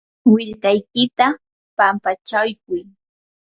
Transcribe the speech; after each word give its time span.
willkaykita 0.33 1.27
pampachaykuy. 1.77 2.79